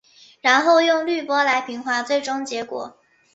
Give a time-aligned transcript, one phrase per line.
[0.41, 2.97] 然后用滤波来平滑最终结果。